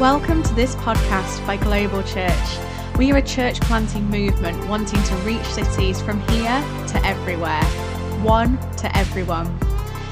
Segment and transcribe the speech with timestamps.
[0.00, 2.58] Welcome to this podcast by Global Church.
[2.98, 7.64] We are a church planting movement wanting to reach cities from here to everywhere,
[8.22, 9.46] one to everyone.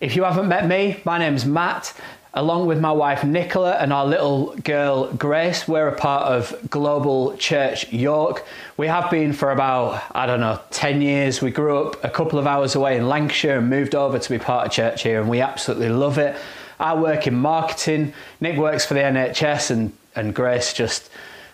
[0.00, 1.94] If you haven't met me, my name's Matt.
[2.34, 7.36] Along with my wife Nicola and our little girl Grace, we're a part of Global
[7.36, 8.46] Church York.
[8.78, 11.42] We have been for about, I don't know, 10 years.
[11.42, 14.38] We grew up a couple of hours away in Lancashire and moved over to be
[14.38, 16.34] part of church here, and we absolutely love it.
[16.80, 21.10] I work in marketing, Nick works for the NHS, and, and Grace just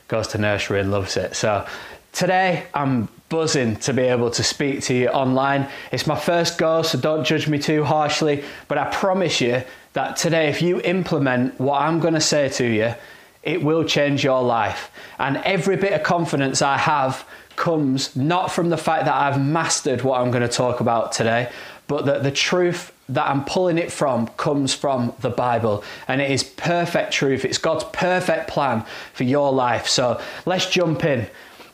[0.07, 1.35] goes to nursery and loves it.
[1.35, 1.67] So
[2.13, 5.69] today I'm buzzing to be able to speak to you online.
[5.93, 10.17] It's my first go, so don't judge me too harshly, but I promise you that
[10.17, 12.95] today, if you implement what I'm going to say to you,
[13.43, 14.91] it will change your life.
[15.19, 20.03] And every bit of confidence I have comes not from the fact that I've mastered
[20.03, 21.51] what I'm going to talk about today,
[21.87, 25.83] but that the truth that I'm pulling it from comes from the Bible.
[26.07, 27.45] And it is perfect truth.
[27.45, 28.85] It's God's perfect plan
[29.15, 29.89] for your life.
[29.89, 31.27] So let's jump in.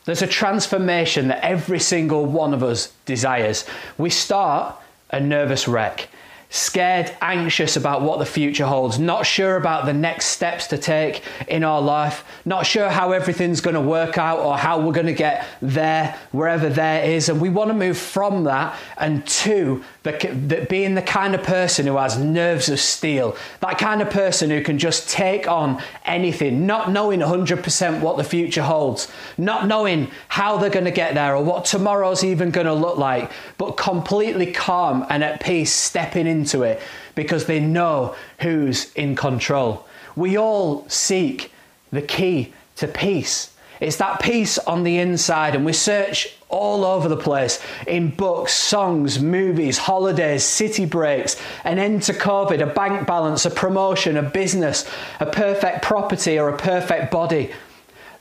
[0.04, 3.64] There's a transformation that every single one of us desires.
[3.96, 4.76] We start
[5.10, 6.08] a nervous wreck
[6.54, 11.20] scared, anxious about what the future holds, not sure about the next steps to take
[11.48, 15.04] in our life, not sure how everything's going to work out or how we're going
[15.04, 17.28] to get there, wherever there is.
[17.28, 21.42] And we want to move from that and to the, the, being the kind of
[21.42, 25.82] person who has nerves of steel, that kind of person who can just take on
[26.04, 31.14] anything, not knowing 100% what the future holds, not knowing how they're going to get
[31.14, 35.72] there or what tomorrow's even going to look like, but completely calm and at peace
[35.72, 36.80] stepping into it
[37.14, 39.86] because they know who's in control.
[40.14, 41.50] We all seek
[41.90, 43.50] the key to peace.
[43.80, 48.54] It's that peace on the inside, and we search all over the place in books,
[48.54, 54.22] songs, movies, holidays, city breaks, an end to COVID, a bank balance, a promotion, a
[54.22, 54.88] business,
[55.18, 57.50] a perfect property, or a perfect body.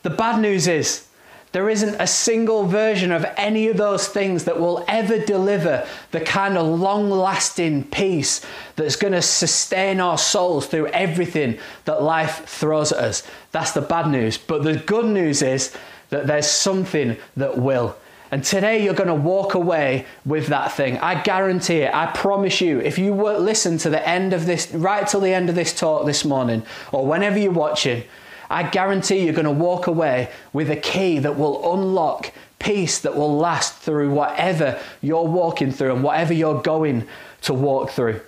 [0.01, 1.07] The bad news is
[1.53, 6.19] there isn't a single version of any of those things that will ever deliver the
[6.19, 8.41] kind of long lasting peace
[8.75, 13.23] that's going to sustain our souls through everything that life throws at us.
[13.51, 14.37] That's the bad news.
[14.37, 15.75] But the good news is
[16.09, 17.95] that there's something that will.
[18.31, 20.97] And today you're going to walk away with that thing.
[20.97, 21.93] I guarantee it.
[21.93, 22.79] I promise you.
[22.79, 26.07] If you listen to the end of this, right till the end of this talk
[26.07, 28.05] this morning, or whenever you're watching,
[28.49, 33.15] I guarantee you're going to walk away with a key that will unlock peace that
[33.15, 37.07] will last through whatever you're walking through and whatever you're going
[37.41, 38.21] to walk through.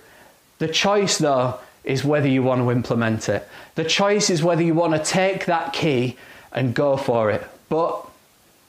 [0.58, 3.48] The choice, though, is whether you want to implement it.
[3.76, 6.16] The choice is whether you want to take that key
[6.52, 7.46] and go for it.
[7.68, 8.06] But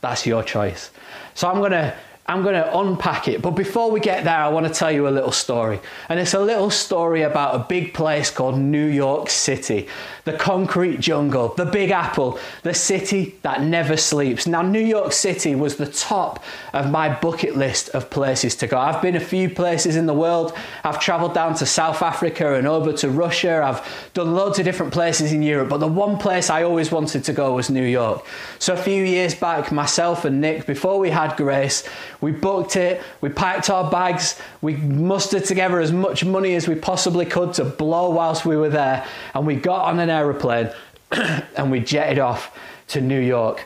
[0.01, 0.91] that's your choice.
[1.33, 1.95] So I'm going to
[2.29, 3.41] I'm going to unpack it.
[3.41, 5.79] But before we get there, I want to tell you a little story.
[6.09, 9.87] And it's a little story about a big place called New York City,
[10.25, 14.45] the concrete jungle, the Big Apple, the city that never sleeps.
[14.45, 16.43] Now, New York City was the top
[16.73, 18.77] of my bucket list of places to go.
[18.77, 20.53] I've been a few places in the world.
[20.83, 23.61] I've traveled down to South Africa and over to Russia.
[23.63, 25.69] I've done loads of different places in Europe.
[25.69, 28.25] But the one place I always wanted to go was New York.
[28.59, 31.87] So a few years back, myself and Nick, before we had Grace,
[32.21, 36.75] we booked it, we packed our bags, we mustered together as much money as we
[36.75, 40.71] possibly could to blow whilst we were there, and we got on an aeroplane
[41.11, 42.57] and we jetted off
[42.87, 43.65] to New York.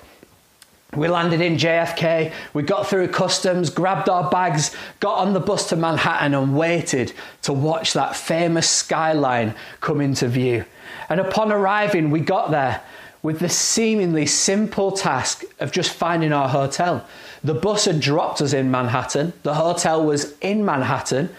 [0.94, 5.70] We landed in JFK, we got through customs, grabbed our bags, got on the bus
[5.70, 7.14] to Manhattan, and waited
[7.44, 10.66] to watch that famous skyline come into view.
[11.08, 12.82] And upon arriving, we got there
[13.24, 17.06] with the seemingly simple task of just finding our hotel.
[17.44, 21.30] The bus had dropped us in Manhattan, the hotel was in Manhattan.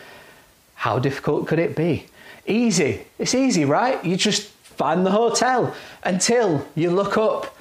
[0.74, 2.06] How difficult could it be?
[2.46, 3.06] Easy.
[3.18, 4.04] It's easy, right?
[4.04, 7.56] You just find the hotel until you look up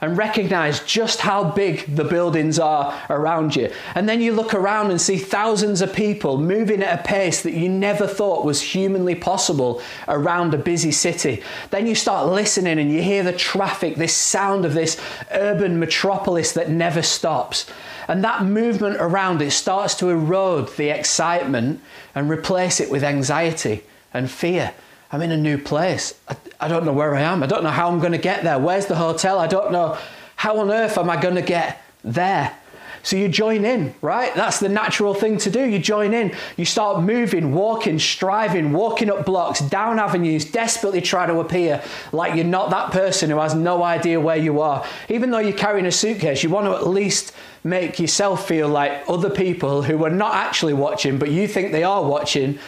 [0.00, 3.70] and recognize just how big the buildings are around you.
[3.94, 7.54] And then you look around and see thousands of people moving at a pace that
[7.54, 11.42] you never thought was humanly possible around a busy city.
[11.70, 15.00] Then you start listening and you hear the traffic, this sound of this
[15.30, 17.66] urban metropolis that never stops.
[18.06, 21.80] And that movement around it starts to erode the excitement
[22.14, 23.82] and replace it with anxiety
[24.12, 24.74] and fear.
[25.16, 26.12] I'm in a new place.
[26.28, 27.42] I, I don't know where I am.
[27.42, 28.58] I don't know how I'm going to get there.
[28.58, 29.38] Where's the hotel?
[29.38, 29.96] I don't know
[30.36, 32.54] how on earth am I going to get there.
[33.02, 34.34] So you join in, right?
[34.34, 35.64] That's the natural thing to do.
[35.64, 36.34] You join in.
[36.58, 41.82] You start moving, walking, striving, walking up blocks, down avenues, desperately try to appear
[42.12, 44.84] like you're not that person who has no idea where you are.
[45.08, 47.32] Even though you're carrying a suitcase, you want to at least
[47.64, 51.84] make yourself feel like other people who are not actually watching, but you think they
[51.84, 52.58] are watching.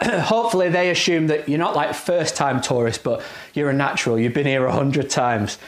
[0.02, 3.22] Hopefully, they assume that you're not like first time tourist, but
[3.54, 4.18] you're a natural.
[4.18, 5.58] You've been here a hundred times.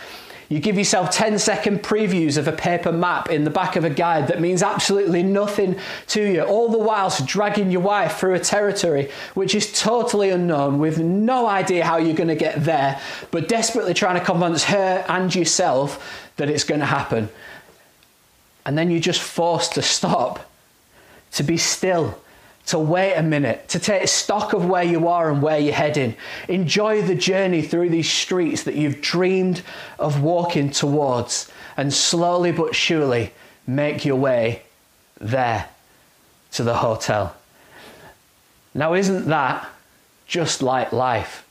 [0.48, 3.90] You give yourself 10 second previews of a paper map in the back of a
[3.90, 5.76] guide that means absolutely nothing
[6.08, 10.78] to you, all the whilst dragging your wife through a territory which is totally unknown
[10.78, 13.00] with no idea how you're going to get there,
[13.32, 17.28] but desperately trying to convince her and yourself that it's going to happen.
[18.64, 20.48] And then you're just forced to stop,
[21.32, 22.20] to be still
[22.66, 26.16] to wait a minute, to take stock of where you are and where you're heading.
[26.48, 29.62] Enjoy the journey through these streets that you've dreamed
[29.98, 33.32] of walking towards, and slowly but surely
[33.66, 34.62] make your way
[35.20, 35.68] there
[36.52, 37.36] to the hotel.
[38.74, 39.68] Now, isn't that
[40.26, 41.45] just like life?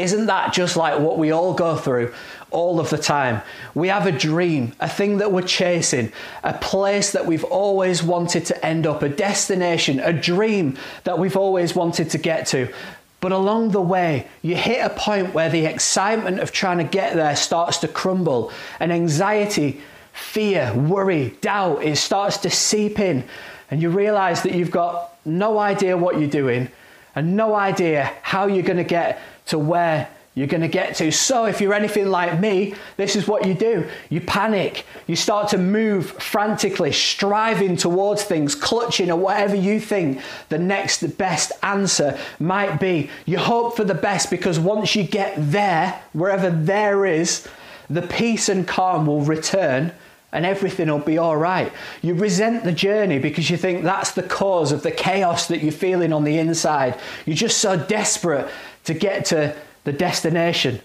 [0.00, 2.14] Isn't that just like what we all go through
[2.50, 3.42] all of the time?
[3.74, 6.12] We have a dream, a thing that we're chasing,
[6.42, 11.36] a place that we've always wanted to end up, a destination, a dream that we've
[11.36, 12.72] always wanted to get to.
[13.20, 17.14] But along the way, you hit a point where the excitement of trying to get
[17.14, 18.50] there starts to crumble,
[18.80, 19.82] and anxiety,
[20.14, 23.24] fear, worry, doubt, it starts to seep in,
[23.70, 26.70] and you realize that you've got no idea what you're doing
[27.14, 29.20] and no idea how you're going to get
[29.50, 31.10] to where you're going to get to.
[31.10, 35.48] So, if you're anything like me, this is what you do you panic, you start
[35.50, 42.18] to move frantically, striving towards things, clutching at whatever you think the next best answer
[42.38, 43.10] might be.
[43.26, 47.46] You hope for the best because once you get there, wherever there is,
[47.88, 49.92] the peace and calm will return
[50.32, 51.72] and everything will be all right.
[52.02, 55.72] You resent the journey because you think that's the cause of the chaos that you're
[55.72, 56.98] feeling on the inside.
[57.26, 58.48] You're just so desperate
[58.90, 59.54] to get to
[59.84, 60.80] the destination.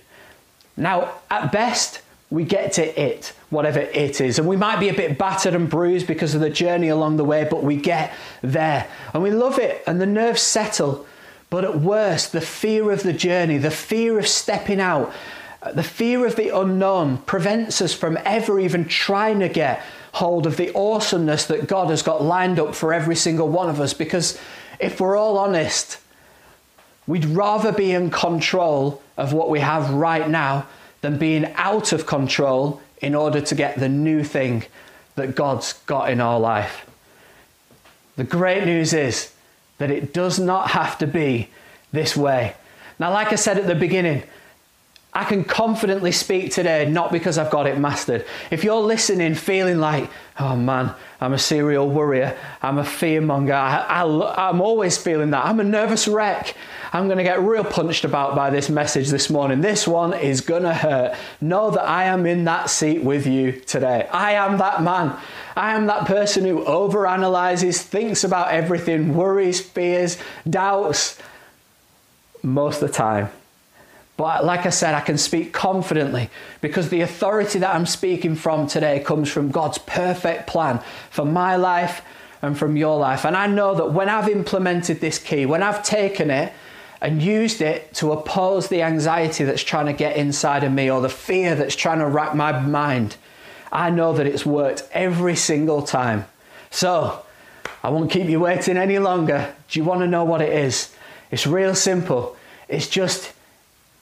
[0.78, 4.38] Now, at best, we get to it, whatever it is.
[4.38, 7.24] And we might be a bit battered and bruised because of the journey along the
[7.24, 8.14] way, but we get
[8.44, 8.88] there.
[9.14, 11.08] And we love it, and the nerves settle.
[11.50, 15.12] But at worst, the fear of the journey, the fear of stepping out,
[15.74, 19.82] the fear of the unknown prevents us from ever even trying to get
[20.12, 23.82] hold of the awesomeness that God has got lined up for every single one of
[23.82, 23.94] us.
[23.96, 24.40] Because
[24.80, 25.98] if we're all honest,
[27.08, 30.68] we'd rather be in control of what we have right now
[31.02, 34.64] than being out of control in order to get the new thing
[35.16, 36.90] that God's got in our life.
[38.16, 39.32] The great news is
[39.78, 41.50] that it does not have to be
[41.92, 42.56] this way.
[42.98, 44.24] Now, like I said at the beginning,
[45.16, 48.26] I can confidently speak today, not because I've got it mastered.
[48.52, 50.10] If you're listening feeling like,
[50.40, 55.62] oh man, I'm a serial worrier, I'm a fearmonger, I, am always feeling that, I'm
[55.62, 56.56] a nervous wreck,
[56.96, 59.60] I'm going to get real punched about by this message this morning.
[59.60, 61.18] This one is going to hurt.
[61.42, 64.08] Know that I am in that seat with you today.
[64.14, 65.14] I am that man.
[65.58, 70.18] I am that person who overanalyzes, thinks about everything, worries, fears,
[70.50, 71.20] doubts
[72.42, 73.30] most of the time.
[74.16, 76.30] But like I said, I can speak confidently
[76.62, 81.58] because the authority that I'm speaking from today comes from God's perfect plan for my
[81.58, 82.02] life
[82.42, 83.26] and from your life.
[83.26, 86.54] And I know that when I've implemented this key, when I've taken it
[87.02, 91.02] and used it to oppose the anxiety that's trying to get inside of me or
[91.02, 93.18] the fear that's trying to rack my mind,
[93.72, 96.26] I know that it's worked every single time.
[96.72, 97.24] So
[97.84, 99.54] I won't keep you waiting any longer.
[99.70, 100.96] Do you want to know what it is?
[101.32, 102.36] It's real simple.
[102.68, 103.34] It's just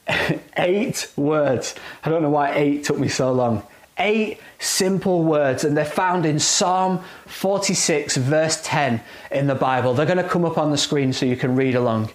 [0.57, 1.75] eight words.
[2.03, 3.63] I don't know why eight took me so long.
[3.97, 9.01] Eight simple words, and they're found in Psalm 46, verse 10
[9.31, 9.93] in the Bible.
[9.93, 12.09] They're going to come up on the screen so you can read along.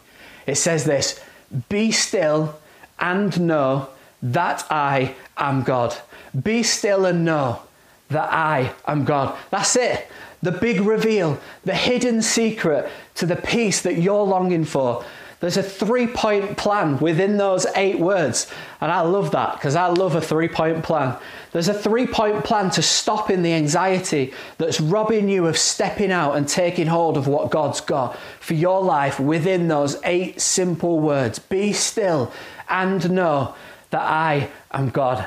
[0.48, 1.20] It says this
[1.68, 2.58] Be still
[2.98, 3.88] and know
[4.22, 5.96] that I am God.
[6.42, 7.62] Be still and know
[8.08, 9.36] that I am God.
[9.50, 10.08] That's it.
[10.42, 15.04] The big reveal, the hidden secret to the peace that you're longing for,
[15.40, 18.50] there's a three point plan within those eight words.
[18.80, 21.16] And I love that because I love a three point plan.
[21.52, 26.36] There's a three point plan to stopping the anxiety that's robbing you of stepping out
[26.36, 31.38] and taking hold of what God's got for your life within those eight simple words
[31.38, 32.32] Be still
[32.68, 33.54] and know
[33.90, 35.26] that I am God.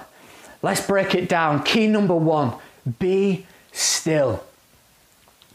[0.61, 1.63] Let's break it down.
[1.63, 2.53] Key number one
[2.99, 4.43] be still.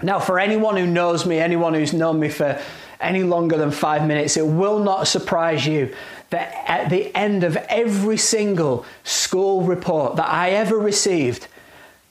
[0.02, 2.60] Now, for anyone who knows me, anyone who's known me for
[3.00, 5.94] any longer than five minutes, it will not surprise you
[6.30, 11.46] that at the end of every single school report that I ever received,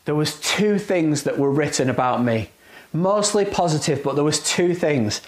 [0.05, 2.49] there was two things that were written about me.
[2.93, 5.21] Mostly positive, but there was two things.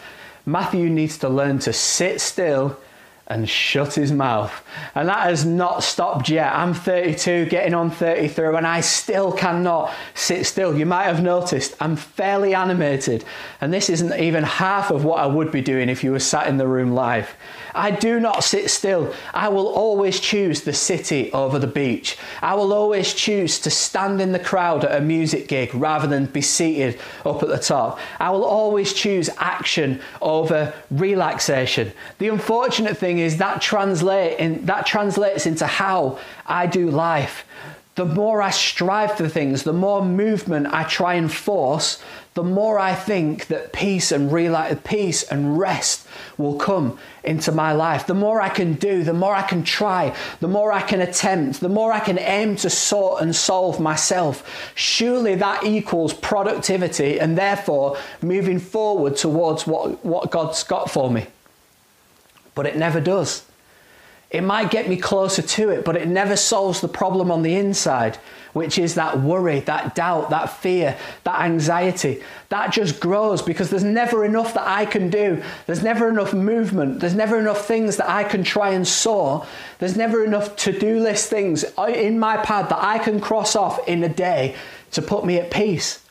[0.45, 2.77] Matthew needs to learn to sit still
[3.27, 4.63] and shut his mouth.
[4.95, 6.53] And that has not stopped yet.
[6.53, 10.77] I'm 32, getting on 33, and I still cannot sit still.
[10.77, 13.25] You might have noticed I'm fairly animated,
[13.59, 16.47] and this isn't even half of what I would be doing if you were sat
[16.47, 17.35] in the room live.
[17.77, 19.13] I do not sit still.
[19.33, 22.17] I will always choose the city over the beach.
[22.41, 26.25] I will always choose to stand in the crowd at a music gig rather than
[26.25, 27.99] be seated up at the top.
[28.19, 31.93] I will always choose action over relaxation.
[32.17, 37.45] The unfortunate thing is that translate in, that translates into how I do life
[37.97, 41.99] the more I strive for things, the more movement I try and force,
[42.37, 47.71] the more I think that peace and real peace and rest will come into my
[47.71, 48.05] life.
[48.05, 51.61] The more I can do, the more I can try, the more I can attempt,
[51.61, 54.71] the more I can aim to sort and solve myself.
[54.75, 61.25] Surely that equals productivity and therefore moving forward towards what, what God's got for me.
[62.53, 63.46] But it never does.
[64.29, 67.55] It might get me closer to it, but it never solves the problem on the
[67.55, 68.17] inside,
[68.51, 72.21] which is that worry, that doubt, that fear, that anxiety.
[72.49, 75.41] That just grows because there's never enough that I can do.
[75.65, 76.99] There's never enough movement.
[76.99, 79.45] There's never enough things that I can try and soar.
[79.79, 83.87] There's never enough to do list things in my pad that I can cross off
[83.87, 84.55] in a day
[84.91, 86.03] to put me at peace.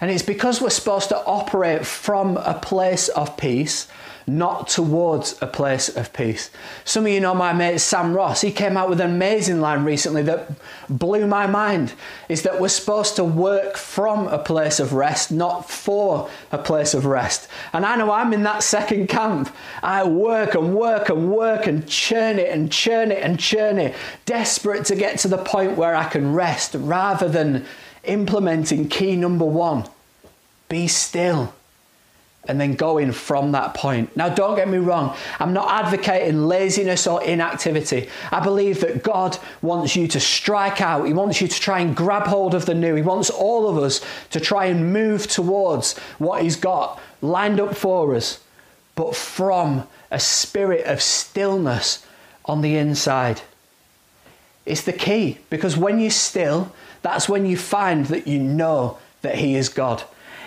[0.00, 3.88] And it's because we're supposed to operate from a place of peace
[4.26, 6.50] not towards a place of peace.
[6.84, 8.40] Some of you know my mate Sam Ross.
[8.40, 10.50] He came out with an amazing line recently that
[10.88, 11.94] blew my mind.
[12.28, 16.94] Is that we're supposed to work from a place of rest, not for a place
[16.94, 17.48] of rest.
[17.72, 19.54] And I know I'm in that second camp.
[19.82, 23.94] I work and work and work and churn it and churn it and churn it,
[24.26, 27.64] desperate to get to the point where I can rest rather than
[28.04, 29.84] implementing key number one
[30.68, 31.54] be still
[32.48, 34.16] and then going from that point.
[34.16, 38.08] Now, don't get me wrong, I'm not advocating laziness or inactivity.
[38.32, 41.96] I believe that God wants you to strike out, He wants you to try and
[41.96, 42.94] grab hold of the new.
[42.94, 47.76] He wants all of us to try and move towards what He's got lined up
[47.76, 48.40] for us,
[48.96, 52.04] but from a spirit of stillness
[52.44, 53.40] on the inside.
[54.66, 56.72] It's the key because when you're still,
[57.02, 60.02] that's when you find that you know that He is God.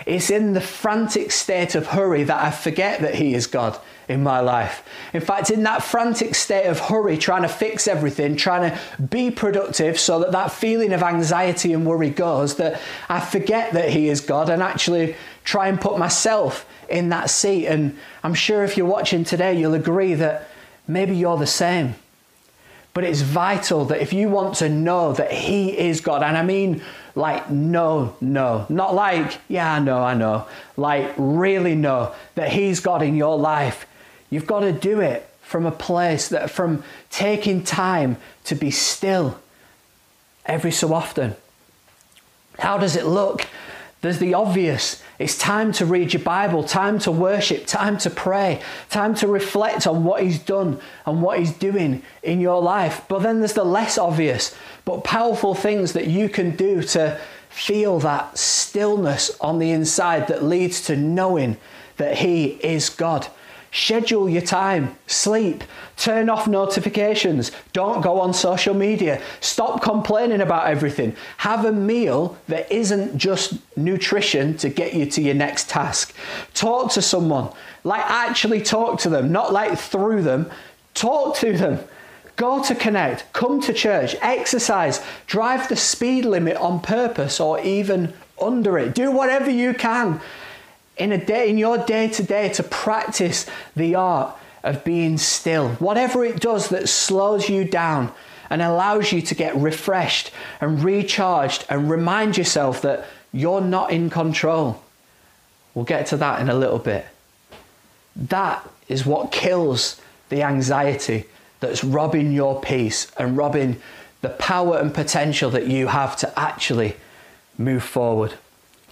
[0.05, 4.21] It's in the frantic state of hurry that I forget that He is God in
[4.21, 4.83] my life.
[5.13, 9.31] In fact, in that frantic state of hurry, trying to fix everything, trying to be
[9.31, 14.09] productive so that that feeling of anxiety and worry goes, that I forget that He
[14.09, 17.65] is God and actually try and put myself in that seat.
[17.65, 20.50] And I'm sure if you're watching today, you'll agree that
[20.88, 21.95] maybe you're the same.
[22.93, 26.43] But it's vital that if you want to know that He is God, and I
[26.43, 26.83] mean
[27.15, 32.81] like no, no, not like, yeah, I know, I know, like really know that He's
[32.81, 33.88] God in your life,
[34.29, 39.39] you've got to do it from a place that, from taking time to be still
[40.45, 41.36] every so often.
[42.60, 43.48] How does it look?
[44.05, 45.01] There's the obvious.
[45.17, 49.88] It's time to read your Bible, time to worship, time to pray, time to reflect
[49.88, 53.01] on what He's done and what He's doing in your life.
[53.07, 57.19] But then there's the less obvious but powerful things that you can do to
[57.50, 61.57] feel that stillness on the inside that leads to knowing
[61.97, 63.25] that He is God.
[63.75, 65.62] Schedule your time, sleep,
[65.98, 71.13] turn off notifications, don't go on social media, stop complaining about everything.
[71.39, 76.15] Have a meal that isn't just nutrition to get you to your next task.
[76.53, 77.51] Talk to someone,
[77.84, 80.50] like actually talk to them, not like through them.
[80.94, 81.79] Talk to them.
[82.38, 88.13] Go to connect, come to church, exercise, drive the speed limit on purpose or even
[88.41, 88.96] under it.
[88.96, 90.22] Do whatever you can
[90.97, 95.69] in a day in your day to day to practice the art of being still.
[95.75, 98.11] Whatever it does that slows you down
[98.49, 104.09] and allows you to get refreshed and recharged and remind yourself that you're not in
[104.09, 104.81] control.
[105.73, 107.05] We'll get to that in a little bit.
[108.15, 111.25] That is what kills the anxiety
[111.59, 113.81] that's robbing your peace and robbing
[114.21, 116.95] the power and potential that you have to actually
[117.57, 118.33] move forward.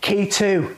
[0.02, 0.76] Key two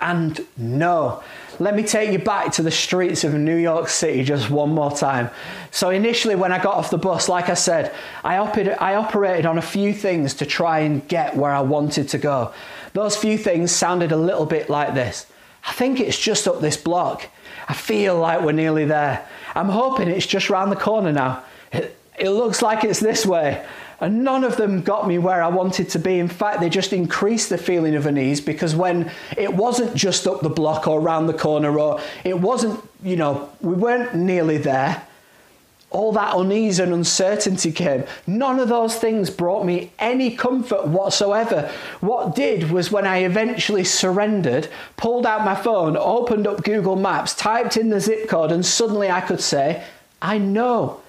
[0.00, 1.22] and no.
[1.58, 4.92] Let me take you back to the streets of New York City just one more
[4.92, 5.30] time.
[5.72, 9.58] So, initially, when I got off the bus, like I said, I, I operated on
[9.58, 12.52] a few things to try and get where I wanted to go.
[12.92, 15.26] Those few things sounded a little bit like this
[15.68, 17.28] I think it's just up this block.
[17.68, 19.26] I feel like we're nearly there.
[19.54, 21.44] I'm hoping it's just round the corner now.
[21.72, 23.64] it looks like it's this way.
[24.00, 26.20] And none of them got me where I wanted to be.
[26.20, 30.40] In fact, they just increased the feeling of unease because when it wasn't just up
[30.40, 35.04] the block or around the corner or it wasn't, you know, we weren't nearly there,
[35.90, 38.04] all that unease and uncertainty came.
[38.26, 41.70] None of those things brought me any comfort whatsoever.
[42.00, 47.34] What did was when I eventually surrendered, pulled out my phone, opened up Google Maps,
[47.34, 49.82] typed in the zip code, and suddenly I could say,
[50.20, 51.00] I know.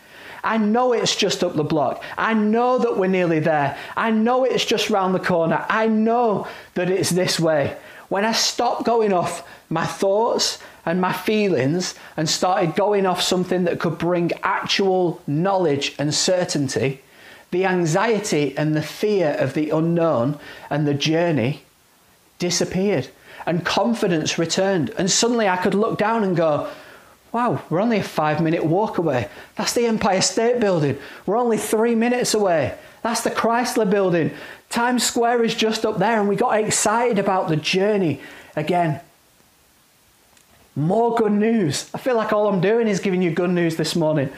[0.43, 2.03] I know it's just up the block.
[2.17, 3.77] I know that we're nearly there.
[3.95, 5.65] I know it's just round the corner.
[5.69, 7.77] I know that it's this way.
[8.09, 13.65] When I stopped going off my thoughts and my feelings and started going off something
[13.65, 17.01] that could bring actual knowledge and certainty,
[17.51, 21.63] the anxiety and the fear of the unknown and the journey
[22.39, 23.09] disappeared
[23.45, 24.91] and confidence returned.
[24.97, 26.69] And suddenly I could look down and go,
[27.31, 29.29] Wow, we're only a five minute walk away.
[29.55, 30.97] That's the Empire State Building.
[31.25, 32.75] We're only three minutes away.
[33.03, 34.31] That's the Chrysler Building.
[34.69, 38.19] Times Square is just up there, and we got excited about the journey
[38.55, 38.99] again.
[40.75, 41.89] More good news.
[41.93, 44.31] I feel like all I'm doing is giving you good news this morning.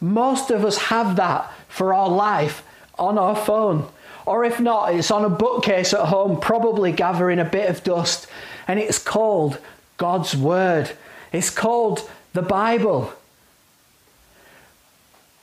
[0.00, 2.62] Most of us have that for our life
[2.98, 3.86] on our phone.
[4.26, 8.26] Or if not, it's on a bookcase at home, probably gathering a bit of dust.
[8.66, 9.58] And it's called
[9.98, 10.90] God's Word.
[11.32, 13.12] It's called the Bible.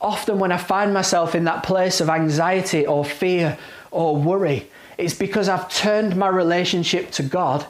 [0.00, 3.58] Often, when I find myself in that place of anxiety or fear
[3.90, 4.68] or worry,
[4.98, 7.66] it's because I've turned my relationship to God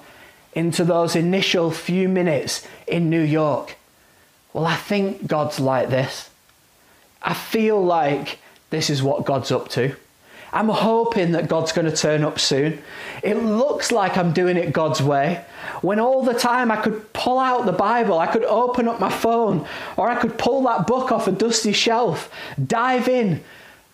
[0.55, 3.77] into those initial few minutes in New York.
[4.53, 6.29] Well, I think God's like this.
[7.23, 8.39] I feel like
[8.71, 9.95] this is what God's up to.
[10.53, 12.83] I'm hoping that God's going to turn up soon.
[13.23, 15.45] It looks like I'm doing it God's way.
[15.81, 19.11] When all the time I could pull out the Bible, I could open up my
[19.11, 19.67] phone,
[19.97, 22.31] or I could pull that book off a dusty shelf,
[22.65, 23.43] dive in,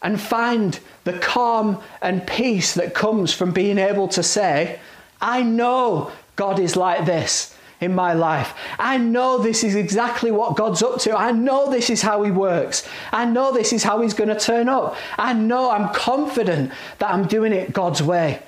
[0.03, 4.81] and find the calm and peace that comes from being able to say,
[5.21, 8.55] I know God is like this in my life.
[8.79, 11.17] I know this is exactly what God's up to.
[11.17, 12.89] I know this is how He works.
[13.13, 14.97] I know this is how He's going to turn up.
[15.17, 18.43] I know I'm confident that I'm doing it God's way.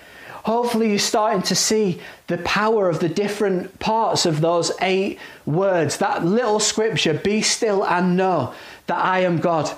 [0.44, 5.98] Hopefully, you're starting to see the power of the different parts of those eight words.
[5.98, 8.54] That little scripture, be still and know
[8.86, 9.70] that I am God.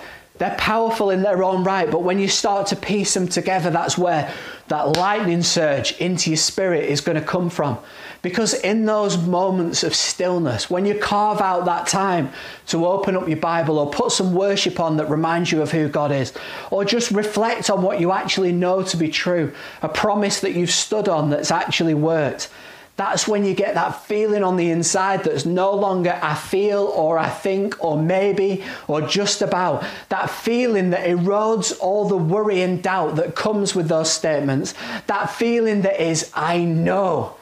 [0.43, 3.97] They're powerful in their own right, but when you start to piece them together, that's
[3.97, 4.29] where
[4.67, 7.79] that lightning surge into your spirit is going to come from.
[8.23, 12.33] Because in those moments of stillness, when you carve out that time
[12.67, 15.89] to open up your Bible or put some worship on that reminds you of who
[15.89, 16.33] God is,
[16.73, 20.73] or just reflect on what you actually know to be true, a promise that you've
[20.73, 22.51] stood on that's actually worked,
[22.97, 27.19] that's when you get that feeling on the inside that's no longer I feel or
[27.19, 29.85] I think or maybe or just about.
[30.11, 34.75] That feeling that erodes all the worry and doubt that comes with those statements.
[35.07, 37.37] That feeling that is I know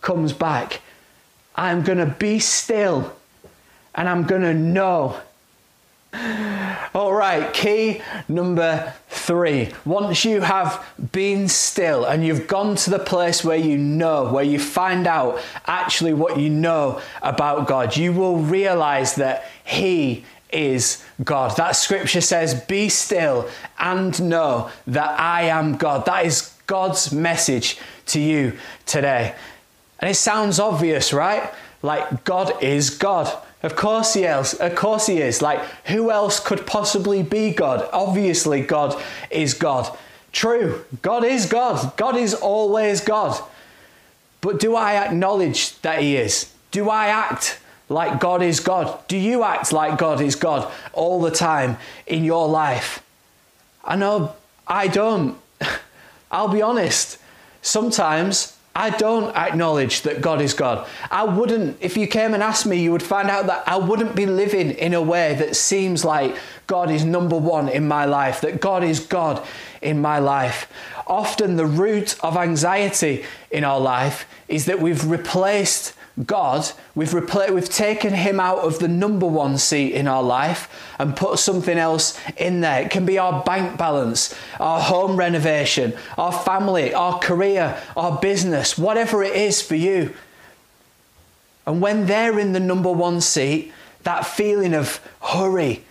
[0.00, 0.80] comes back.
[1.56, 3.16] I'm going to be still
[3.96, 5.20] and I'm going to know.
[6.94, 9.70] All right, key number three.
[9.84, 14.44] Once you have been still and you've gone to the place where you know, where
[14.44, 21.04] you find out actually what you know about God, you will realize that He is
[21.22, 21.56] God.
[21.56, 26.06] That scripture says, Be still and know that I am God.
[26.06, 28.54] That is God's message to you
[28.86, 29.34] today.
[30.00, 31.52] And it sounds obvious, right?
[31.82, 33.30] Like God is God.
[33.62, 34.54] Of course he is.
[34.54, 35.42] Of course he is.
[35.42, 37.88] Like who else could possibly be God?
[37.92, 39.96] Obviously God is God.
[40.32, 40.84] True.
[41.02, 41.96] God is God.
[41.96, 43.42] God is always God.
[44.40, 46.52] But do I acknowledge that he is?
[46.70, 48.98] Do I act like God is God?
[49.08, 53.02] Do you act like God is God all the time in your life?
[53.84, 54.34] I know
[54.66, 55.38] I don't.
[56.30, 57.18] I'll be honest.
[57.62, 60.86] Sometimes I don't acknowledge that God is God.
[61.10, 64.14] I wouldn't, if you came and asked me, you would find out that I wouldn't
[64.14, 66.36] be living in a way that seems like
[66.68, 69.44] God is number one in my life, that God is God
[69.82, 70.70] in my life.
[71.06, 75.94] Often the root of anxiety in our life is that we've replaced
[76.26, 80.68] God, we've, repla- we've taken him out of the number one seat in our life
[80.98, 82.82] and put something else in there.
[82.82, 88.76] It can be our bank balance, our home renovation, our family, our career, our business,
[88.76, 90.12] whatever it is for you.
[91.66, 95.84] And when they're in the number one seat, that feeling of hurry,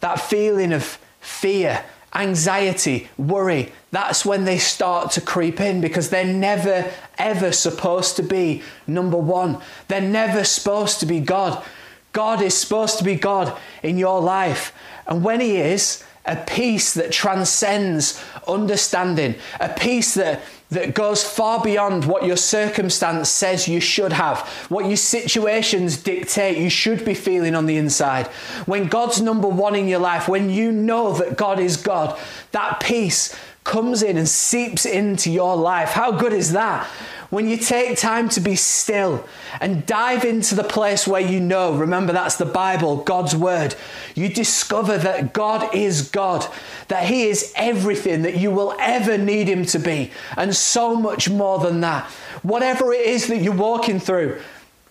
[0.00, 6.24] that feeling of fear, anxiety, worry, that's when they start to creep in because they're
[6.24, 9.60] never, ever supposed to be number one.
[9.88, 11.64] They're never supposed to be God.
[12.12, 14.72] God is supposed to be God in your life.
[15.06, 20.40] And when He is, a peace that transcends understanding, a peace that,
[20.74, 26.58] that goes far beyond what your circumstance says you should have, what your situations dictate
[26.58, 28.26] you should be feeling on the inside.
[28.66, 32.18] When God's number one in your life, when you know that God is God,
[32.52, 35.90] that peace comes in and seeps into your life.
[35.90, 36.86] How good is that?
[37.30, 39.26] When you take time to be still
[39.60, 43.74] and dive into the place where you know, remember that's the Bible, God's Word,
[44.14, 46.46] you discover that God is God,
[46.88, 51.28] that He is everything that you will ever need Him to be, and so much
[51.28, 52.04] more than that.
[52.42, 54.40] Whatever it is that you're walking through,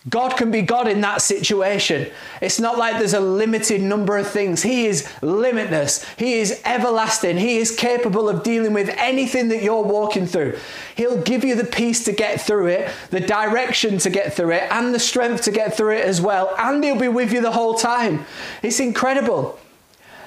[0.09, 2.11] God can be God in that situation.
[2.41, 4.61] It's not like there's a limited number of things.
[4.61, 6.05] He is limitless.
[6.15, 7.37] He is everlasting.
[7.37, 10.59] He is capable of dealing with anything that you're walking through.
[10.95, 14.63] He'll give you the peace to get through it, the direction to get through it,
[14.71, 16.53] and the strength to get through it as well.
[16.57, 18.25] And He'll be with you the whole time.
[18.61, 19.57] It's incredible.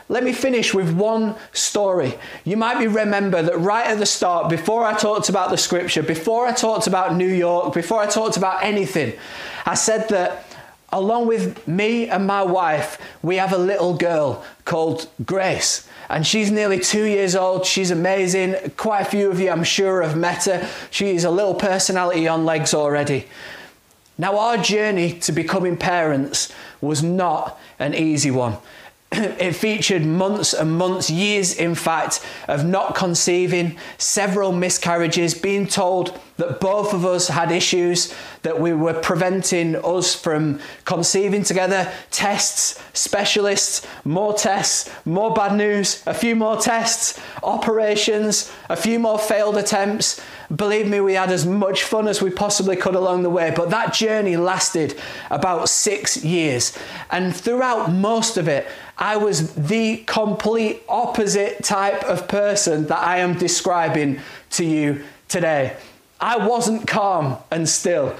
[0.08, 2.14] Let me finish with one story.
[2.44, 6.02] You might be remember that right at the start, before I talked about the scripture,
[6.02, 9.14] before I talked about New York, before I talked about anything,
[9.66, 10.46] I said that
[10.92, 15.88] along with me and my wife, we have a little girl called Grace.
[16.08, 17.66] And she's nearly two years old.
[17.66, 18.54] She's amazing.
[18.76, 20.68] Quite a few of you, I'm sure, have met her.
[20.90, 23.26] She's a little personality on legs already.
[24.16, 28.56] Now, our journey to becoming parents was not an easy one.
[29.12, 36.18] it featured months and months, years in fact, of not conceiving, several miscarriages, being told
[36.38, 42.80] that both of us had issues that we were preventing us from conceiving together, tests,
[42.92, 49.56] specialists, more tests, more bad news, a few more tests, operations, a few more failed
[49.56, 50.20] attempts.
[50.54, 53.70] Believe me, we had as much fun as we possibly could along the way, but
[53.70, 54.98] that journey lasted
[55.30, 56.76] about six years.
[57.10, 63.18] And throughout most of it, I was the complete opposite type of person that I
[63.18, 65.76] am describing to you today.
[66.20, 68.16] I wasn't calm and still.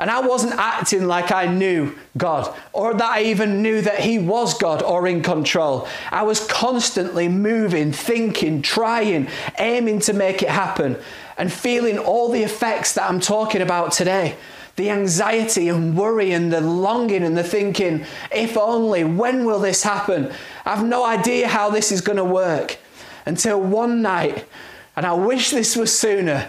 [0.00, 4.18] And I wasn't acting like I knew God or that I even knew that He
[4.18, 5.88] was God or in control.
[6.12, 9.28] I was constantly moving, thinking, trying,
[9.58, 10.96] aiming to make it happen,
[11.38, 14.36] and feeling all the effects that I'm talking about today
[14.78, 19.82] the anxiety and worry and the longing and the thinking, if only, when will this
[19.82, 20.32] happen?
[20.64, 22.78] I have no idea how this is going to work.
[23.26, 24.46] Until one night,
[24.94, 26.48] and I wish this was sooner,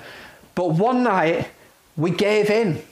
[0.54, 1.50] but one night
[1.98, 2.84] we gave in.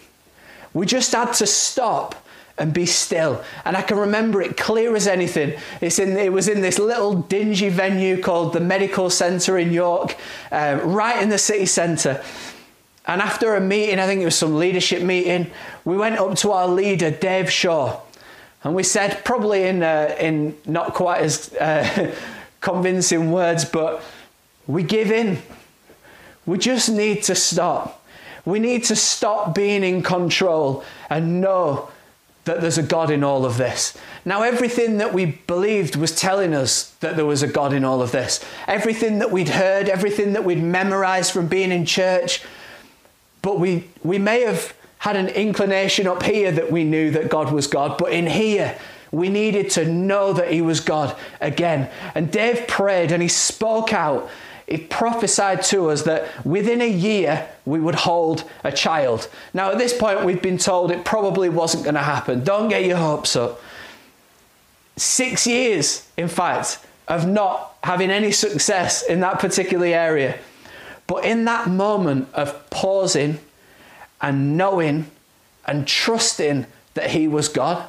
[0.73, 2.15] We just had to stop
[2.58, 3.43] and be still.
[3.65, 5.58] And I can remember it clear as anything.
[5.82, 10.15] It's in, it was in this little dingy venue called the Medical Centre in York,
[10.52, 12.24] uh, right in the city centre.
[13.06, 15.48] And after a meeting, I think it was some leadership meeting,
[15.86, 18.02] we went up to our leader, Dave Shaw,
[18.63, 22.13] and we said, probably in, uh, in not quite as uh,
[22.62, 24.04] convincing words, but
[24.65, 25.38] we give in.
[26.46, 28.06] We just need to stop.
[28.46, 31.89] We need to stop being in control and know
[32.47, 33.97] that there's a God in all of this.
[34.25, 38.01] Now, everything that we believed was telling us that there was a God in all
[38.01, 38.43] of this.
[38.67, 42.41] Everything that we'd heard, everything that we'd memorized from being in church,
[43.41, 47.51] but we, we may have had an inclination up here that we knew that God
[47.51, 48.77] was God, but in here,
[49.12, 51.89] we needed to know that He was God again.
[52.15, 54.29] And Dave prayed and he spoke out.
[54.67, 59.30] He prophesied to us that within a year we would hold a child.
[59.53, 62.43] Now, at this point, we've been told it probably wasn't going to happen.
[62.43, 63.62] Don't get your hopes up.
[64.97, 70.38] Six years, in fact, of not having any success in that particular area.
[71.06, 73.39] But in that moment of pausing
[74.19, 75.10] and knowing
[75.65, 77.88] and trusting that He was God.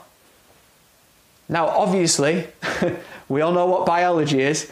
[1.48, 2.46] Now, obviously,
[3.28, 4.70] we all know what biology is.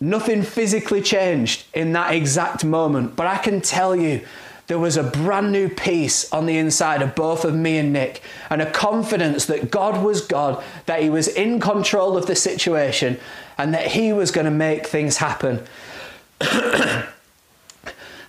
[0.00, 4.22] Nothing physically changed in that exact moment, but I can tell you
[4.66, 8.22] there was a brand new peace on the inside of both of me and Nick,
[8.48, 13.18] and a confidence that God was God, that He was in control of the situation,
[13.58, 15.66] and that He was going to make things happen.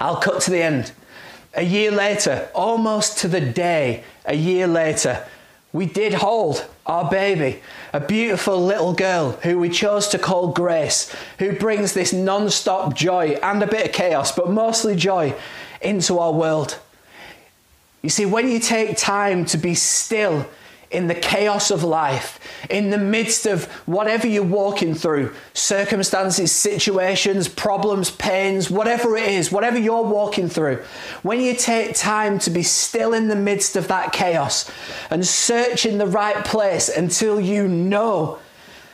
[0.02, 0.92] I'll cut to the end.
[1.54, 5.24] A year later, almost to the day, a year later,
[5.74, 7.62] we did hold our baby,
[7.94, 12.96] a beautiful little girl who we chose to call Grace, who brings this non stop
[12.96, 15.34] joy and a bit of chaos, but mostly joy,
[15.82, 16.78] into our world.
[18.02, 20.46] You see, when you take time to be still
[20.92, 27.48] in the chaos of life, in the midst of whatever you're walking through circumstances, situations,
[27.48, 30.84] problems, pains, whatever it is, whatever you're walking through
[31.24, 34.70] when you take time to be still in the midst of that chaos
[35.10, 38.40] and search in the right place until you know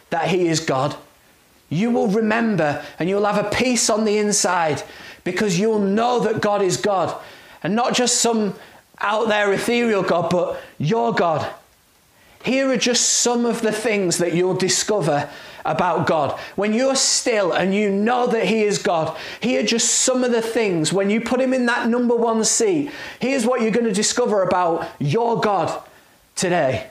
[0.10, 0.96] that He is God,
[1.70, 4.84] You will remember and you'll have a peace on the inside
[5.24, 7.20] because you'll know that God is God
[7.64, 8.56] and not just some
[9.00, 11.48] out there ethereal God, but your God.
[12.44, 15.30] Here are just some of the things that you'll discover
[15.66, 16.40] about God.
[16.56, 20.32] When you're still and you know that He is God, here are just some of
[20.32, 20.94] the things.
[20.94, 24.44] When you put Him in that number one seat, here's what you're going to discover
[24.44, 25.84] about your God
[26.36, 26.90] today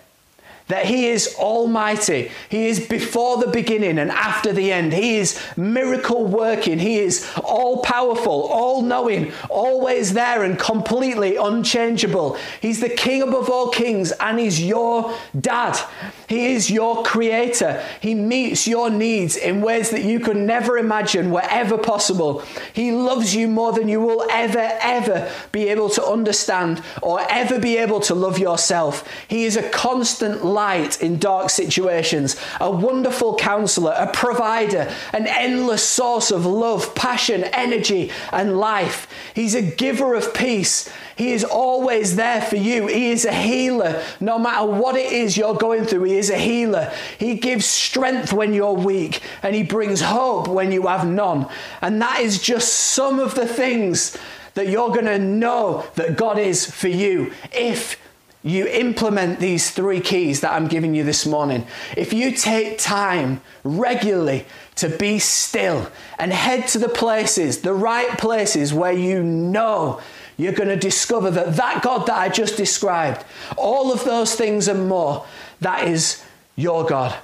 [0.68, 2.30] that He is almighty.
[2.48, 4.92] He is before the beginning and after the end.
[4.92, 6.78] He is miracle working.
[6.78, 12.36] He is all powerful, all knowing, always there and completely unchangeable.
[12.60, 15.78] He's the King above all kings and He's your dad.
[16.28, 17.82] He is your creator.
[18.00, 22.42] He meets your needs in ways that you could never imagine wherever possible.
[22.72, 27.58] He loves you more than you will ever, ever be able to understand or ever
[27.58, 29.08] be able to love yourself.
[29.28, 35.82] He is a constant light in dark situations, a wonderful counselor, a provider, an endless
[35.82, 39.08] source of love, passion, energy, and life.
[39.34, 40.90] He's a giver of peace.
[41.16, 42.86] He is always there for you.
[42.88, 44.02] He is a healer.
[44.20, 46.92] No matter what it is you're going through, He is a healer.
[47.18, 51.48] He gives strength when you're weak and He brings hope when you have none.
[51.80, 54.16] And that is just some of the things
[54.54, 57.98] that you're going to know that God is for you if
[58.46, 63.40] you implement these three keys that I'm giving you this morning, if you take time
[63.64, 70.00] regularly to be still and head to the places, the right places where you know
[70.36, 73.24] you're going to discover that that God that I just described,
[73.56, 75.26] all of those things and more,
[75.60, 76.22] that is
[76.54, 77.16] your God.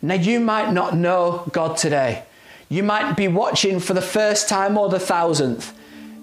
[0.00, 2.22] Now, you might not know God today.
[2.68, 5.76] You might be watching for the first time or the thousandth.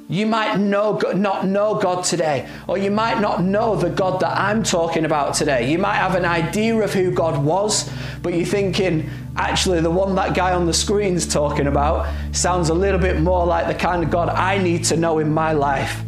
[0.09, 4.37] You might know, not know God today, or you might not know the God that
[4.37, 5.71] I'm talking about today.
[5.71, 7.89] You might have an idea of who God was,
[8.21, 12.73] but you're thinking, actually, the one that guy on the screen's talking about sounds a
[12.73, 16.01] little bit more like the kind of God I need to know in my life.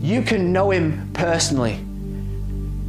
[0.00, 1.78] You can know Him personally.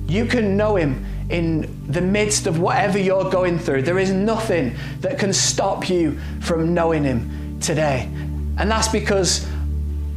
[0.07, 3.83] You can know Him in the midst of whatever you're going through.
[3.83, 8.09] There is nothing that can stop you from knowing Him today.
[8.57, 9.47] And that's because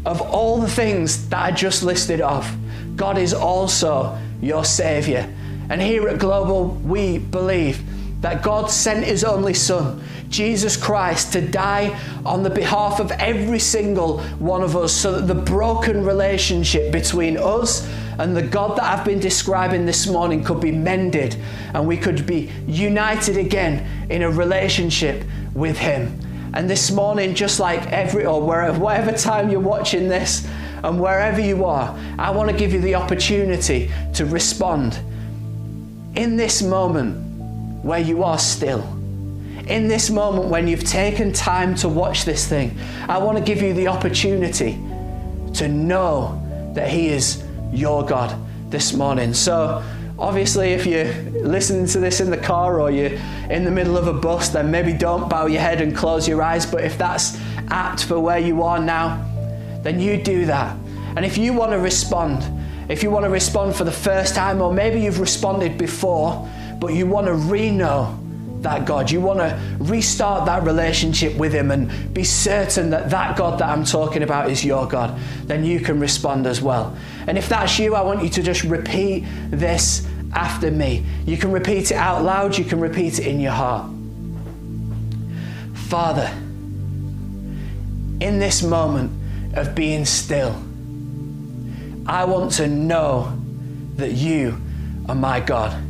[0.04, 2.54] of all the things that I just listed off,
[2.96, 5.32] God is also your Savior.
[5.70, 7.82] And here at Global, we believe
[8.20, 13.58] that God sent His only Son, Jesus Christ, to die on the behalf of every
[13.58, 18.84] single one of us so that the broken relationship between us and the God that
[18.84, 21.36] I've been describing this morning could be mended
[21.72, 26.18] and we could be united again in a relationship with Him.
[26.54, 30.46] And this morning, just like every or wherever, whatever time you're watching this,
[30.84, 34.96] and wherever you are, I want to give you the opportunity to respond
[36.14, 38.82] in this moment where you are still.
[39.66, 43.60] In this moment when you've taken time to watch this thing, I want to give
[43.60, 44.78] you the opportunity
[45.54, 46.40] to know
[46.74, 48.38] that He is your God
[48.70, 49.34] this morning.
[49.34, 49.82] So,
[50.18, 53.18] Obviously, if you're listening to this in the car or you're
[53.50, 56.40] in the middle of a bus, then maybe don't bow your head and close your
[56.40, 56.64] eyes.
[56.64, 57.36] But if that's
[57.68, 59.28] apt for where you are now,
[59.82, 60.76] then you do that.
[61.16, 62.44] And if you want to respond,
[62.88, 66.48] if you want to respond for the first time, or maybe you've responded before,
[66.78, 68.18] but you want to re know
[68.64, 73.36] that God, you want to restart that relationship with Him and be certain that that
[73.36, 76.96] God that I'm talking about is your God, then you can respond as well.
[77.26, 81.04] And if that's you, I want you to just repeat this after me.
[81.24, 83.90] You can repeat it out loud, you can repeat it in your heart.
[85.74, 86.28] Father,
[88.20, 89.12] in this moment
[89.54, 90.54] of being still,
[92.06, 93.38] I want to know
[93.96, 94.60] that you
[95.08, 95.80] are my God.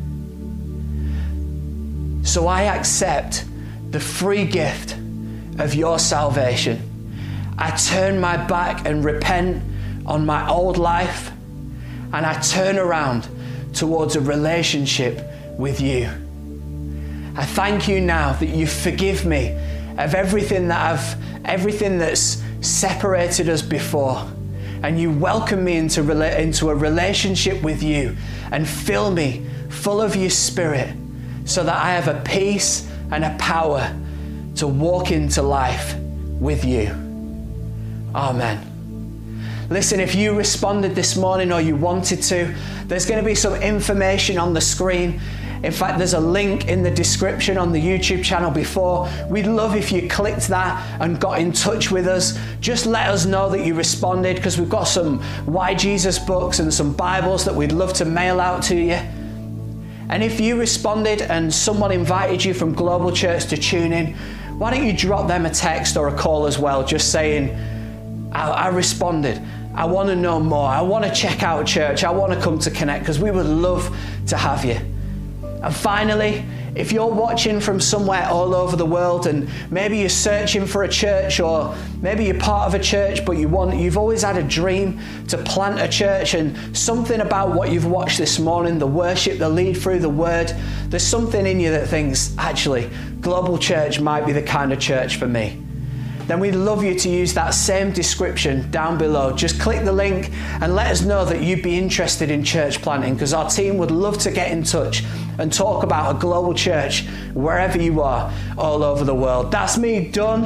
[2.24, 3.44] So I accept
[3.90, 4.96] the free gift
[5.58, 6.80] of your salvation.
[7.58, 9.62] I turn my back and repent
[10.06, 11.30] on my old life,
[12.12, 13.28] and I turn around
[13.74, 15.22] towards a relationship
[15.58, 16.10] with you.
[17.36, 19.50] I thank you now that you forgive me
[19.98, 24.26] of everything that I've, everything that's separated us before.
[24.82, 26.00] And you welcome me into,
[26.40, 28.16] into a relationship with you
[28.50, 30.94] and fill me full of your spirit
[31.44, 33.94] so that I have a peace and a power
[34.56, 35.96] to walk into life
[36.40, 36.88] with you.
[38.14, 38.70] Amen.
[39.70, 42.54] Listen, if you responded this morning or you wanted to,
[42.86, 45.20] there's going to be some information on the screen.
[45.62, 49.08] In fact, there's a link in the description on the YouTube channel before.
[49.30, 52.38] We'd love if you clicked that and got in touch with us.
[52.60, 56.72] Just let us know that you responded because we've got some Why Jesus books and
[56.72, 59.00] some Bibles that we'd love to mail out to you.
[60.08, 64.14] And if you responded and someone invited you from Global Church to tune in,
[64.58, 67.50] why don't you drop them a text or a call as well, just saying,
[68.32, 69.40] I, I responded.
[69.74, 70.68] I want to know more.
[70.68, 72.04] I want to check out church.
[72.04, 73.96] I want to come to connect because we would love
[74.28, 74.78] to have you.
[75.62, 80.66] And finally, if you're watching from somewhere all over the world and maybe you're searching
[80.66, 84.22] for a church or maybe you're part of a church but you want you've always
[84.22, 88.78] had a dream to plant a church and something about what you've watched this morning,
[88.78, 90.52] the worship, the lead through the word,
[90.88, 95.16] there's something in you that thinks actually global church might be the kind of church
[95.16, 95.63] for me
[96.26, 99.32] then we'd love you to use that same description down below.
[99.32, 103.14] Just click the link and let us know that you'd be interested in church planting
[103.14, 105.04] because our team would love to get in touch
[105.38, 109.50] and talk about a global church wherever you are all over the world.
[109.50, 110.44] That's me done.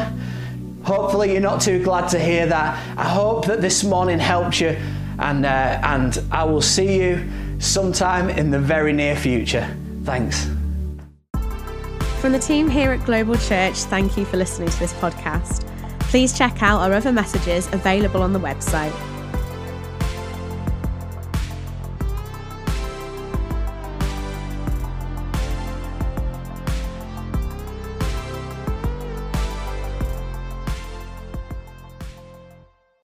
[0.82, 2.98] Hopefully, you're not too glad to hear that.
[2.98, 4.76] I hope that this morning helped you,
[5.18, 9.68] and, uh, and I will see you sometime in the very near future.
[10.04, 10.48] Thanks.
[12.20, 15.64] From the team here at Global Church, thank you for listening to this podcast.
[16.00, 18.92] Please check out our other messages available on the website